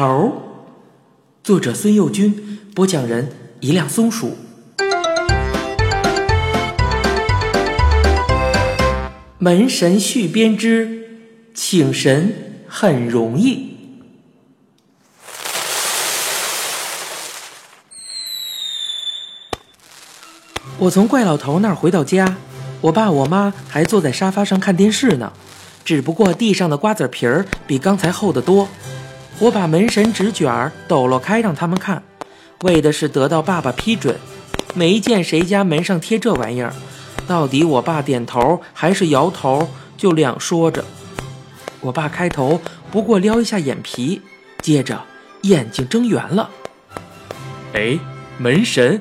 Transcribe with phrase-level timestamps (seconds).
[0.00, 0.32] 头，
[1.44, 4.34] 作者孙幼军，播讲人一辆松鼠。
[9.36, 11.18] 门神续编织，
[11.52, 13.76] 请神很容易。
[20.78, 22.38] 我从怪老头那儿回到家，
[22.80, 25.30] 我爸我妈还坐在沙发上看电视呢，
[25.84, 28.66] 只不过地上的瓜子皮儿比刚才厚得多。
[29.40, 32.02] 我把门神纸卷儿抖落开让他们看，
[32.60, 34.14] 为的是得到爸爸批准。
[34.74, 36.74] 没见谁家门上贴这玩意儿，
[37.26, 40.84] 到底我爸点头还是摇头，就两说着。
[41.80, 44.20] 我爸开头不过撩一下眼皮，
[44.60, 45.00] 接着
[45.42, 46.50] 眼睛睁圆了。
[47.72, 47.98] 哎，
[48.36, 49.00] 门神，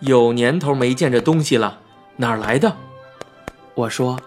[0.00, 1.78] 有年头没见这东西了，
[2.16, 2.76] 哪儿来的？
[3.74, 4.20] 我说，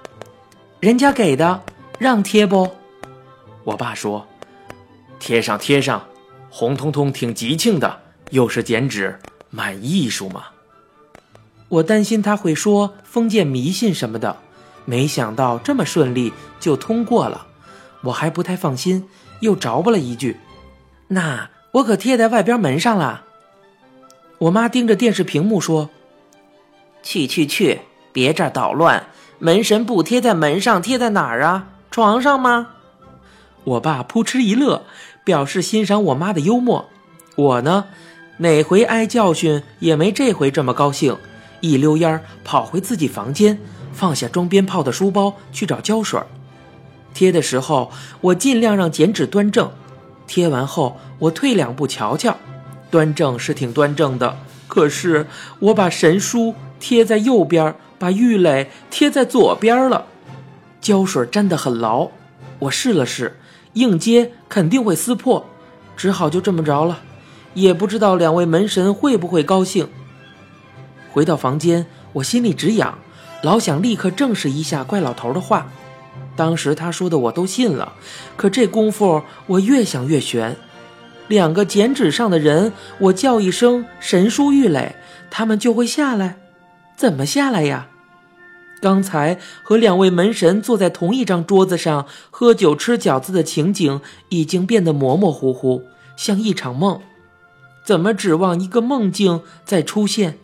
[0.80, 1.61] 人家给的，
[1.99, 2.72] 让贴不？
[3.63, 4.27] 我爸说。
[5.25, 6.05] 贴上贴上，
[6.49, 9.17] 红彤彤挺吉庆的，又是剪纸，
[9.49, 10.47] 蛮艺术嘛。
[11.69, 14.35] 我担心他会说封建迷信什么的，
[14.83, 17.47] 没想到这么顺利就通过了，
[18.02, 19.07] 我还不太放心，
[19.39, 20.35] 又着吧了一句
[21.07, 23.23] ：“那我可贴在外边门上了。”
[24.39, 25.89] 我妈盯着电视屏幕说
[27.02, 27.80] ：“去去去，
[28.11, 29.08] 别这儿捣乱！
[29.39, 31.69] 门神不贴在门上，贴在哪儿啊？
[31.91, 32.71] 床上吗？”
[33.63, 34.83] 我爸扑哧一乐。
[35.23, 36.89] 表示欣赏我妈的幽默，
[37.35, 37.85] 我呢，
[38.38, 41.17] 哪回挨教训也没这回这么高兴，
[41.61, 43.57] 一溜烟儿跑回自己房间，
[43.93, 46.19] 放下装鞭炮的书包去找胶水。
[47.13, 49.71] 贴的时候，我尽量让剪纸端正。
[50.25, 52.37] 贴完后，我退两步瞧瞧，
[52.89, 54.37] 端正是挺端正的，
[54.67, 55.27] 可是
[55.59, 60.05] 我把神书贴在右边，把玉垒贴在左边了，
[60.81, 62.09] 胶水粘得很牢。
[62.59, 63.37] 我试了试。
[63.73, 65.45] 硬接肯定会撕破，
[65.95, 67.02] 只好就这么着了，
[67.53, 69.88] 也不知道两位门神会不会高兴。
[71.11, 72.98] 回到房间，我心里直痒，
[73.42, 75.67] 老想立刻证实一下怪老头的话。
[76.36, 77.93] 当时他说的我都信了，
[78.36, 80.55] 可这功夫我越想越悬。
[81.27, 84.95] 两个剪纸上的人，我叫一声“神书玉垒”，
[85.31, 86.37] 他们就会下来？
[86.95, 87.87] 怎么下来呀？
[88.83, 95.83] 刚才和两位门神坐在同一张桌子上喝酒吃饺子的情景，已经变得模模糊糊，
[96.17, 96.99] 像一场梦。
[97.86, 100.38] 怎么指望一个梦境再出现？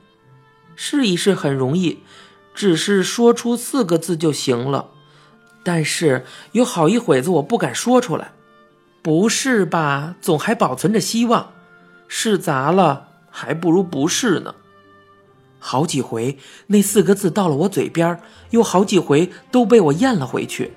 [0.78, 2.00] 试一试很容易，
[2.56, 4.86] 只是说出四个字就行了。
[5.62, 6.24] 但是
[6.54, 8.32] 有好一会子我不敢说出来。
[9.02, 10.16] 不是吧？
[10.22, 11.52] 总还保存着希望。
[12.08, 14.56] 试砸了，还不如不试呢。
[15.60, 16.38] 好几回，
[16.68, 20.72] 那四个字到了我嘴边，又好几回都被我咽了回去。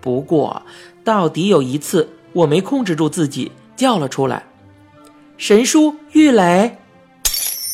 [0.00, 0.62] 不过，
[1.04, 4.46] 到底有一次，我没控制住自己，叫了出来
[5.36, 6.78] ：“神书玉垒。”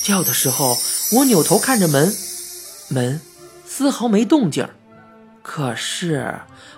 [0.05, 0.77] 叫的时候，
[1.19, 2.13] 我扭头看着门，
[2.91, 3.21] 门
[3.65, 4.69] 丝毫没动静。
[5.43, 6.35] 可是，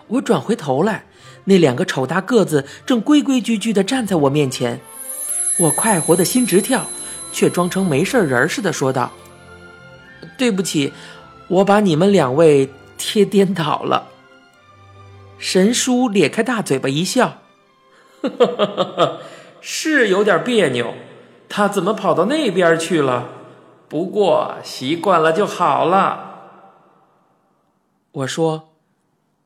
[0.09, 1.06] 我转回头来，
[1.45, 4.81] 那两个丑大个子正规规矩矩地站在我面前。
[5.59, 6.87] 我快活的心直跳，
[7.33, 9.11] 却装成没事人似的说道。
[10.37, 10.93] 对不起，
[11.49, 14.09] 我把你们两位贴颠倒了。
[15.39, 17.39] 神叔咧开大嘴巴一笑，
[18.23, 19.21] 呵呵呵呵
[19.61, 20.95] 是有点别扭。
[21.49, 23.29] 他怎么跑到那边去了？
[23.89, 26.25] 不过习惯了就好了。
[28.13, 28.73] 我说，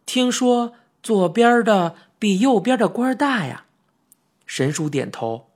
[0.06, 3.64] 听说左边的比右边的官大呀。
[4.46, 5.48] 神叔点头。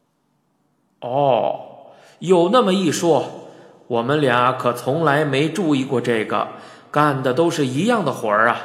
[1.01, 3.44] 哦，有那么一说。
[3.87, 6.49] 我们俩可从来没注意过这个，
[6.91, 8.61] 干的都是一样的活儿啊。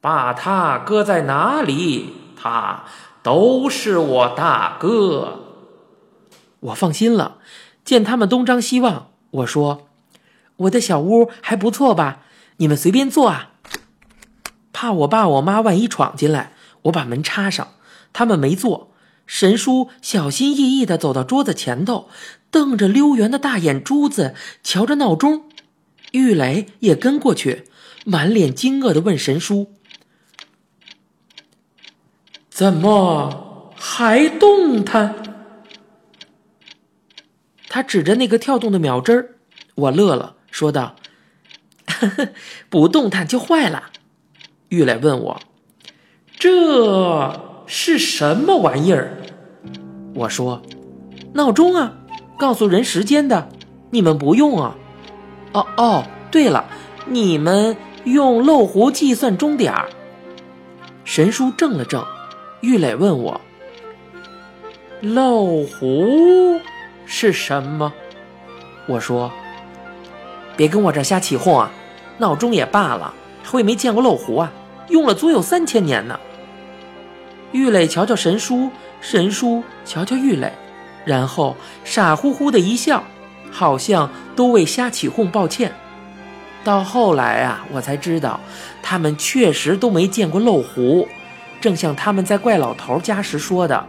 [0.00, 2.84] 把他搁在哪里，他
[3.22, 5.40] 都是我大哥。”
[6.60, 7.38] 我放心了。
[7.84, 9.86] 见他们东张西望，我说
[10.56, 12.22] ：“我的小屋还不错吧？
[12.56, 13.50] 你们随便坐啊。”
[14.72, 16.52] 怕我爸我妈万一闯进来，
[16.82, 17.68] 我把门插上。
[18.12, 18.90] 他们没坐。
[19.26, 22.08] 神叔小心翼翼地走到桌子前头，
[22.50, 25.50] 瞪着溜圆的大眼珠子，瞧着闹钟。
[26.12, 27.64] 玉磊也跟过去，
[28.04, 29.74] 满脸惊愕地问神叔
[32.48, 35.14] ：“怎么还动弹？”
[37.68, 39.34] 他指着那个跳动的秒针儿，
[39.74, 40.96] 我乐了，说道
[42.70, 43.90] ：“不动弹就坏了。”
[44.70, 45.40] 玉磊问我
[46.38, 49.16] ：“这？”是什么玩意儿？
[50.14, 50.62] 我说，
[51.34, 51.92] 闹钟啊，
[52.38, 53.48] 告诉人时间的。
[53.90, 54.76] 你们不用啊？
[55.52, 56.64] 哦哦，对了，
[57.06, 59.88] 你们用漏壶计算钟点儿。
[61.04, 62.04] 神叔怔了怔，
[62.60, 63.40] 玉磊问我
[65.00, 66.60] ：“漏壶
[67.04, 67.92] 是什么？”
[68.88, 69.30] 我说
[70.56, 71.70] ：“别跟我这瞎起哄啊！
[72.18, 73.14] 闹钟也罢了，
[73.52, 74.52] 我也没见过漏壶啊？
[74.88, 76.18] 用了足有三千年呢。”
[77.52, 78.70] 玉磊瞧瞧神叔，
[79.00, 80.52] 神叔瞧瞧玉磊，
[81.04, 83.04] 然后傻乎乎的一笑，
[83.50, 85.72] 好像都为瞎起哄抱歉。
[86.64, 88.40] 到后来啊，我才知道，
[88.82, 91.06] 他们确实都没见过漏壶，
[91.60, 93.86] 正像他们在怪老头家时说的，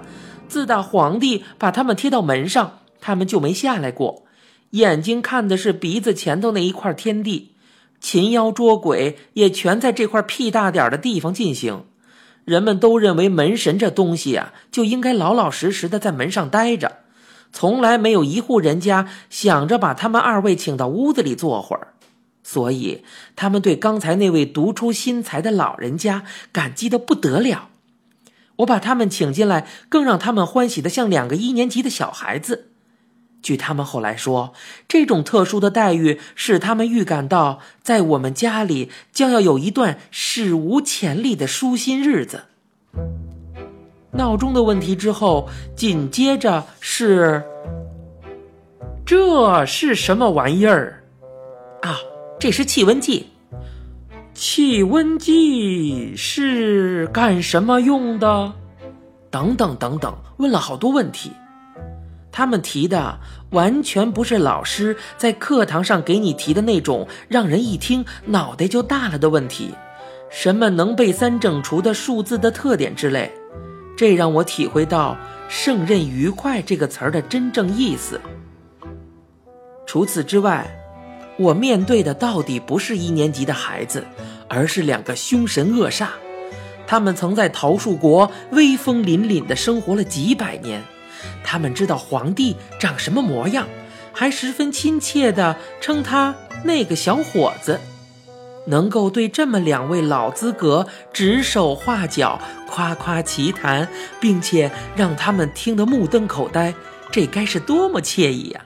[0.48, 4.24] 自打皇帝把他们贴到门上，他们就没下来过，
[4.72, 7.54] 眼睛看的是鼻子前头那一块天地，
[8.00, 11.84] 擒妖捉鬼也全在这块屁大点的地方进行。
[12.48, 17.00] 人们都认为门神这东西啊，就应该老老实实的在门上待着，
[17.52, 21.96] 从来没有一户人家想着把他们二位请到屋子里坐会儿。
[22.44, 23.04] 所以，
[23.36, 26.24] 他们对刚才那位独出心裁的老人家
[26.54, 27.68] 感激的不得了。
[28.60, 32.70] 我把他们请进来，更让他们欢喜的像两个一年级的小孩子。
[33.48, 34.52] 据他们后来说，
[34.90, 42.42] 这种特殊的待遇使他们预感到，在我们家里将要有一段史无前例的舒心日子。
[44.12, 45.48] 闹钟的问题之后，
[45.78, 47.42] 紧接着是：
[49.06, 51.02] 这是什么玩意儿？
[51.82, 51.96] 啊！
[52.38, 53.28] 这是气温计，
[54.34, 58.52] 气温计是干什么用的？
[59.32, 61.32] 等等等等，问了好多问题。
[62.30, 63.18] 他们提的
[63.52, 69.74] 完全不是老师在课堂上给你提的那种让人一听脑袋就大了的问题，
[70.30, 73.32] 什么能背三整除的数字的特点之类。
[73.96, 75.18] 这让我体会到
[75.50, 78.20] “胜任愉快”这个词儿的真正意思。
[79.86, 80.66] 除此之外。
[81.40, 84.04] 我面对的到底不是一年级的孩子，
[84.48, 86.08] 而是两个凶神恶煞。
[86.88, 90.82] 他们曾在桃树国威风凛凛地生活了几百年，
[91.44, 93.68] 他们知道皇帝长什么模样，
[94.14, 97.80] 还十分亲切地称他那个小伙子。
[98.68, 102.38] 能够对这么两位老资格指手画脚、
[102.68, 103.88] 夸夸其谈，
[104.20, 106.74] 并且让他们听得目瞪口呆，
[107.10, 108.62] 这该是多么惬意呀！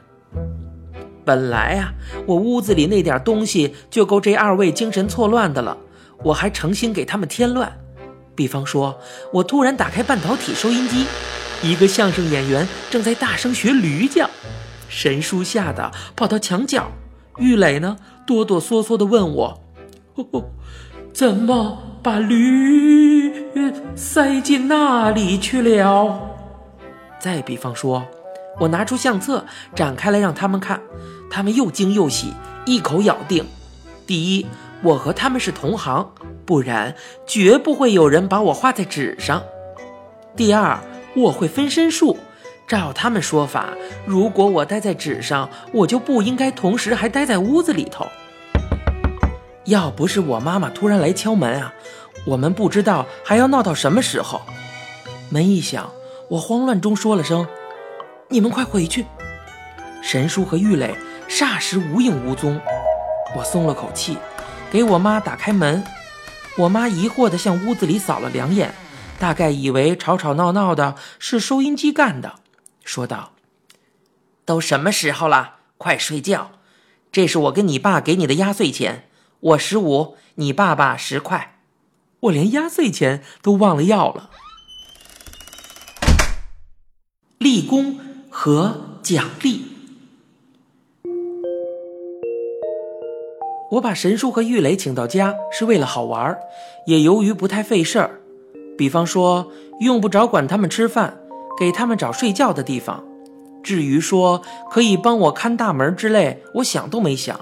[1.24, 1.94] 本来啊，
[2.26, 5.78] 我屋子里那点东西就够这二位精神错乱的了，
[6.24, 7.72] 我还诚心给他们添乱。
[8.34, 9.00] 比方说，
[9.32, 11.06] 我突然打开半导体收音机，
[11.64, 14.30] 一个相声演员正在大声学驴叫，
[14.90, 16.92] 神叔吓得跑到墙角，
[17.38, 19.62] 玉磊呢哆哆嗦嗦地问我
[21.14, 23.32] ：“怎么把驴
[23.96, 26.20] 塞进那里去了？”
[27.20, 28.06] 再比方说。
[28.60, 30.82] 我拿出相册，展开来让他们看，
[31.32, 32.34] 他们又惊又喜，
[32.66, 33.46] 一口咬定：
[34.06, 34.46] 第一，
[34.84, 36.12] 我和他们是同行，
[36.46, 36.94] 不然
[37.26, 39.42] 绝不会有人把我画在纸上；
[40.36, 40.78] 第二，
[41.16, 42.18] 我会分身术，
[42.68, 43.70] 照他们说法，
[44.06, 48.08] 如果我待在纸上，我就不应该同时还待在屋子里头。
[49.66, 51.74] 要不是我妈妈突然来敲门啊，
[52.26, 54.42] 我们不知道还要闹到什么时候。
[55.30, 55.92] 门一响，
[56.30, 57.48] 我慌乱中说了声。
[58.30, 59.06] 你们快回去！
[60.02, 60.96] 神叔和玉磊
[61.30, 62.60] 霎时无影无踪，
[63.36, 64.18] 我松了口气，
[64.72, 65.84] 给我妈打开门。
[66.58, 68.74] 我妈疑惑地向屋子里扫了两眼，
[69.22, 72.40] 大概以为吵吵闹闹的是收音机干的，
[72.84, 73.34] 说道
[74.46, 75.58] ：“都什么时候了？
[75.78, 76.54] 快睡觉！
[77.12, 79.08] 这是我跟你爸给你的压岁钱，
[79.40, 81.60] 我十五，你爸爸十块。
[82.22, 84.32] 我连压岁钱都忘了要了。”
[87.38, 88.00] 立功。
[88.34, 89.66] 和奖励，
[93.72, 96.40] 我把神叔和玉磊请到家是为了好玩，
[96.88, 98.21] 也由于不太费事儿。
[98.78, 101.20] 比方说，用不着管他们吃饭，
[101.60, 103.04] 给他们找睡觉的地方。
[103.64, 107.40] 至于说可以帮我看大门之类，我想都没想。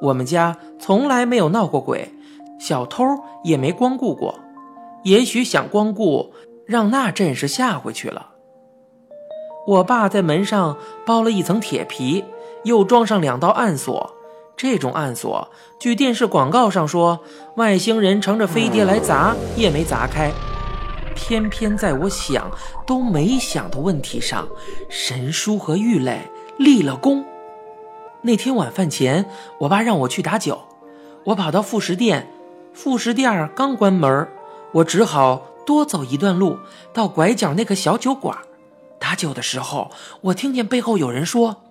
[0.00, 2.12] 我们家从来没有闹过鬼，
[2.58, 3.04] 小偷
[3.44, 4.40] 也没光顾过。
[5.04, 6.32] 也许想光顾，
[6.66, 8.30] 让那阵势吓回去了。
[9.68, 10.76] 我爸在门上
[11.06, 12.24] 包了一层铁皮，
[12.64, 14.10] 又装上两道暗锁。
[14.56, 15.48] 这种暗锁，
[15.80, 17.20] 据电视广告上说，
[17.56, 20.32] 外星人乘着飞碟来砸也没砸开。
[21.12, 22.50] 偏偏在我想
[22.86, 24.48] 都没想的问题上，
[24.88, 27.24] 神叔和玉磊立了功。
[28.22, 29.28] 那天晚饭前，
[29.58, 30.60] 我爸让我去打酒，
[31.24, 32.28] 我跑到副食店，
[32.72, 34.28] 副食店刚关门，
[34.72, 36.58] 我只好多走一段路，
[36.92, 38.36] 到拐角那个小酒馆。
[38.98, 39.90] 打酒的时候，
[40.20, 41.64] 我听见背后有人说：“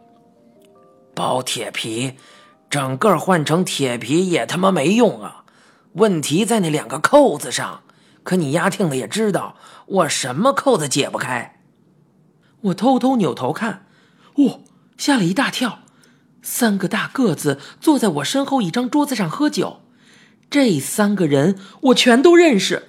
[1.16, 2.14] 包铁皮，
[2.70, 5.44] 整个换成铁皮也他妈没用啊！
[5.94, 7.84] 问题在那两个扣子上，
[8.24, 11.60] 可你丫听了也知道，我什么扣子解不开。
[12.62, 13.86] 我偷偷扭头看，
[14.36, 14.62] 哦，
[14.98, 15.80] 吓了一大跳。
[16.44, 19.82] 三个大个子坐在我身后一张桌子上喝酒，
[20.50, 22.88] 这三个人我全都认识。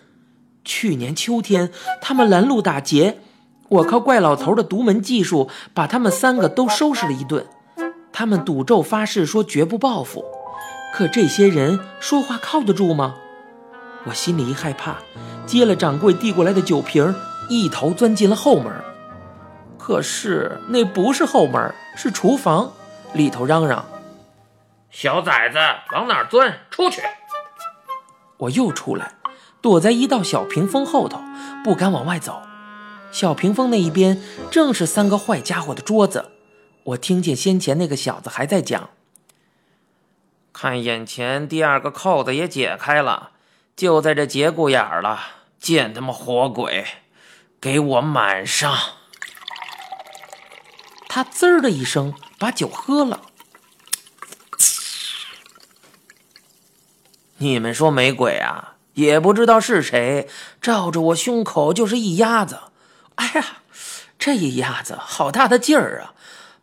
[0.65, 1.71] 去年秋天
[2.01, 3.21] 他们拦路打劫，
[3.69, 7.47] 我靠怪老头的独门技术把他们三个都收拾了一顿。
[8.13, 10.25] 他们赌咒发誓说绝不报复，
[10.95, 13.17] 可这些人说话靠得住吗？
[14.05, 14.97] 我心里一害怕，
[15.47, 17.15] 接了掌柜递过来的酒瓶，
[17.49, 18.73] 一头钻进了后门。
[19.79, 22.73] 可是那不是后门，是厨房。
[23.15, 23.85] 里头嚷嚷
[24.91, 25.59] ：“小崽子，
[25.93, 26.61] 往哪钻？
[26.71, 27.03] 出去！”
[28.39, 29.17] 我又出来，
[29.61, 31.21] 躲在一道小屏风后头，
[31.63, 32.41] 不敢往外走。
[33.11, 36.31] 小屏风那一边正是三个坏家伙的桌子。
[36.85, 38.89] 我听见先前那个小子还在讲
[40.55, 43.33] ：“看眼前第二个扣子也解开了，
[43.77, 45.21] 就在这节骨眼儿了。
[45.59, 46.87] 见他妈活鬼，
[47.61, 48.77] 给我满上！”
[51.09, 52.15] 他滋儿的一声。
[52.39, 53.21] 把酒喝了，
[57.37, 58.75] 你们说没鬼啊？
[58.95, 60.29] 也不知道是谁，
[60.61, 62.59] 照着我胸口就是一鸭子。
[63.15, 63.59] 哎呀，
[64.19, 66.15] 这一鸭子好大的劲儿啊！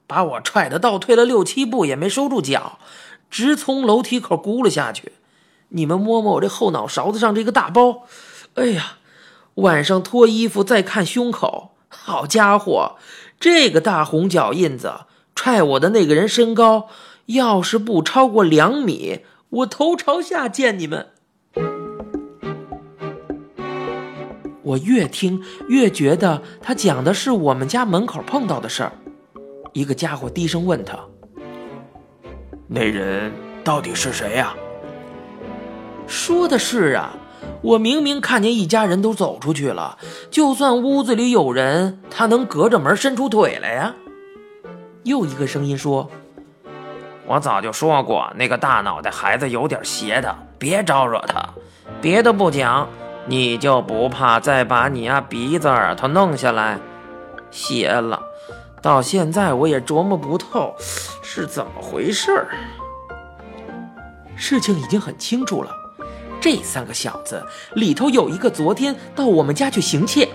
[0.06, 2.78] 把我踹得倒退了六七步，也没收住脚，
[3.32, 5.13] 直从楼梯口咕噜下去。
[5.70, 8.04] 你们摸摸我这后脑勺子上这个大包，
[8.56, 8.98] 哎呀，
[9.56, 12.96] 晚上脱衣服再看胸口，好家伙，
[13.40, 15.02] 这个大红脚印子！
[15.36, 16.90] 踹我的那个人身高
[17.28, 21.08] 要是不超过两米，我头朝下见你们。
[24.64, 28.92] 我越听越觉得他讲的是我们家门口碰到的事儿。
[29.74, 31.00] 一个家伙低声问他
[32.68, 33.32] ：“那人
[33.64, 34.54] 到底是谁呀？”
[36.10, 37.13] 说的是啊，
[37.62, 40.00] 我明明看见一家人都走出去了，
[40.32, 43.94] 就算屋子里有人，他能隔着门伸出腿来呀？
[45.04, 46.10] 又一个声音说
[47.28, 51.48] ：“我早就说过，那个大脑袋孩子有点邪的，别招惹他。
[52.01, 52.89] 别的不讲，
[53.28, 56.80] 你就不怕再把你丫鼻子耳朵弄下来？
[57.51, 58.20] 邪了，
[58.82, 60.74] 到现在我也琢磨不透
[61.22, 62.48] 是怎么回事儿。
[64.36, 65.72] 事情已经很清楚了，
[66.41, 67.43] 这三个小子
[67.75, 70.27] 里头有一个昨天到我们家去行窃，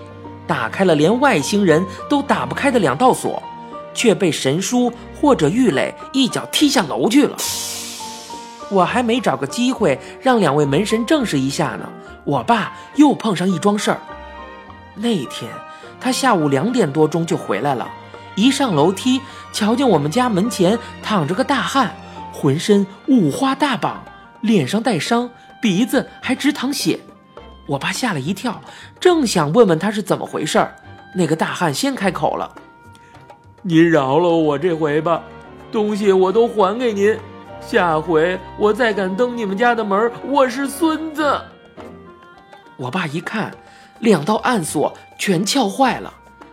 [0.46, 3.42] 打开了连外星人都打不开的两道锁。”
[3.96, 7.37] 却被神叔或者玉磊一脚踢下楼去了。
[8.68, 11.88] 我还没找个机会让两位门神证实一下呢，
[12.25, 14.00] 我爸又碰上一桩事儿。
[14.96, 15.49] 那天
[16.00, 17.88] 他下午两点多钟就回来了，
[18.34, 19.20] 一上楼梯，
[19.52, 21.94] 瞧见我们家门前躺着个大汉，
[22.32, 24.02] 浑身五花大绑，
[24.40, 25.30] 脸上带伤，
[25.64, 27.00] 鼻子还直淌血。
[27.66, 28.61] 我爸吓了一跳，
[29.00, 30.76] 正想问问他是怎么回事儿，
[31.14, 32.54] 那个大汉先开口了。
[33.62, 35.23] 您饶了我这回吧，
[35.73, 37.18] 东西我都还给您。
[37.62, 41.40] 下回我再敢登你们家的门，我是孙子。
[42.76, 43.50] 我爸一看，
[44.00, 46.12] 两道暗锁全撬坏了，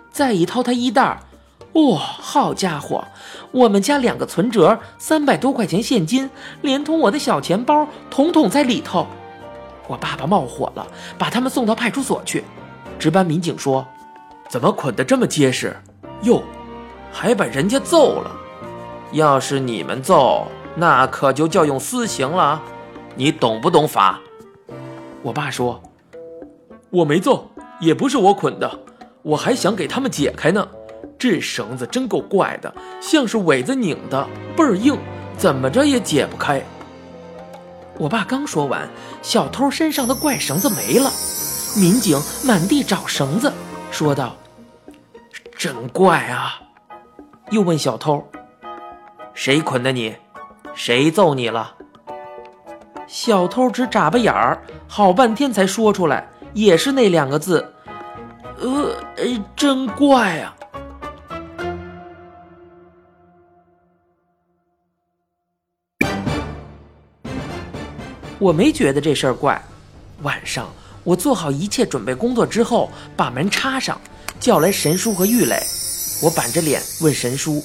[0.09, 1.19] 再一掏他衣袋，
[1.73, 3.05] 哇，好家伙，
[3.51, 6.29] 我们家两个存折、三百多块钱现金，
[6.61, 9.07] 连同我的小钱包，统统在里头。
[9.87, 10.85] 我爸爸冒火了，
[11.17, 12.43] 把他们送到派出所去。
[12.99, 13.85] 值班民警说
[14.49, 15.75] ：“怎么捆得这么结实？
[16.23, 16.43] 哟。”
[17.13, 18.31] 还把人家揍了，
[19.11, 22.61] 要是你们揍，那可就叫用私刑了。
[23.15, 24.17] 你懂不懂法？
[25.21, 25.81] 我爸说
[26.89, 27.51] ：“我没揍，
[27.81, 28.79] 也不是我捆的，
[29.23, 30.65] 我还想给他们解开呢。
[31.21, 34.97] 这绳子真够怪的，像是苇子拧的，倍儿硬，
[35.37, 36.59] 怎么着也解不开。”
[37.99, 38.89] 我爸刚说完，
[39.21, 41.11] 小偷身上的怪绳子没了，
[41.77, 43.53] 民警满地找绳子，
[43.91, 44.35] 说道
[45.55, 46.59] ：“真怪啊。”
[47.51, 48.27] 又问小偷
[49.35, 50.15] ：“谁捆的你？
[50.73, 51.75] 谁揍你了？”
[53.05, 57.71] 小偷只眨巴眼儿，好半天才说出来，也是那两个字
[58.57, 58.95] ：“呃，
[59.55, 60.55] 真怪啊！”
[68.41, 69.61] 我没觉得这事儿怪。
[70.23, 70.67] 晚上
[71.03, 74.01] 我做好一切准备工作之后，把门插上，
[74.39, 75.61] 叫来神叔和玉磊。
[76.23, 77.63] 我板着脸问神叔：“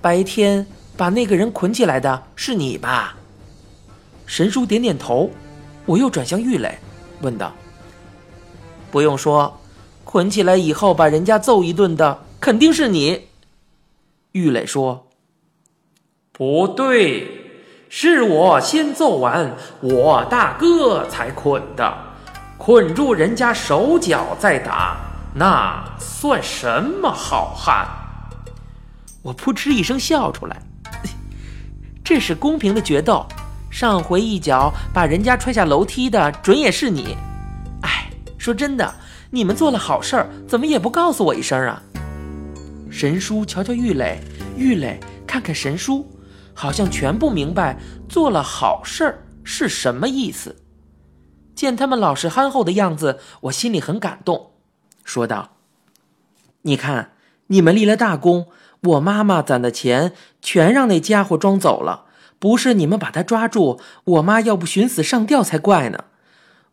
[0.00, 0.66] 白天
[0.96, 3.14] 把那个人捆起来的是你吧？”
[4.24, 5.30] 神叔点点头。
[5.84, 6.78] 我又转向玉磊，
[7.20, 7.52] 问道
[8.90, 9.60] ：“不用说，
[10.04, 13.28] 捆起来以后把人家揍一顿的肯定是你。”
[14.32, 15.08] 玉磊说
[16.32, 17.41] ：“不对，
[17.94, 21.94] 是我先揍完我大哥才捆的。
[22.56, 24.96] 捆住人家手脚再打，
[25.34, 27.86] 那算什么好汉？
[29.20, 30.56] 我扑哧一声笑出来，
[32.02, 33.26] 这是公平的决斗。
[33.70, 37.14] 上回一脚把人家踹下楼梯的，准也是你。
[37.82, 38.90] 哎，说真的，
[39.28, 41.82] 你们做了好事儿，怎么也不告诉我一声啊？
[42.90, 44.18] 神叔瞧瞧玉磊，
[44.56, 46.10] 玉磊看看神叔，
[46.54, 47.78] 好像全不明白
[48.08, 50.56] 做了好事儿是什么意思。
[51.54, 54.52] 见他们老实憨厚的样子，我心里很感动，
[55.04, 55.56] 说道
[56.62, 57.12] ：“你看，
[57.48, 58.46] 你们立了大功，
[58.82, 62.06] 我妈妈攒的钱全让那家伙装走了。”
[62.42, 66.06] 不是你们把他抓住，我妈要不寻死上吊才怪呢。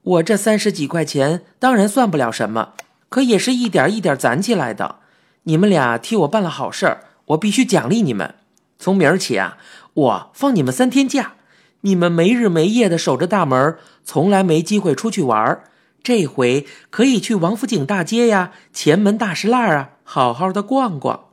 [0.01, 2.73] 我这三十几块钱当然算不了什么，
[3.07, 4.95] 可也是一点一点攒起来的。
[5.43, 8.33] 你们俩替我办了好事儿，我必须奖励你们。
[8.79, 9.57] 从明儿起啊，
[9.93, 11.33] 我放你们三天假，
[11.81, 15.65] 你们没日没夜的守着大门，从来没机会出去玩儿。
[16.01, 21.25] 这回可以去王府井大街呀、前门大石栏啊，好好的逛逛。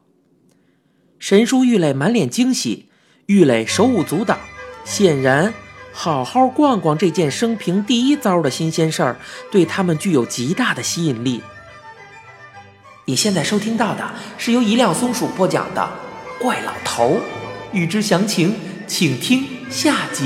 [1.21, 2.91] 神叔玉磊满脸惊喜。
[3.27, 4.37] 玉磊手舞足蹈，
[4.85, 5.53] 显然
[5.93, 9.17] 好好逛逛这件生平第一遭的新鲜事儿，
[9.51, 11.43] 对他们具有极大的吸引力。
[13.07, 15.89] 你现在收听到的是由一辆松鼠播讲的
[16.43, 17.15] 《怪老头》，
[17.73, 18.55] 欲知详情，
[18.87, 20.25] 请听下集。